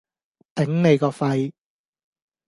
[0.55, 1.53] 頂你個肺！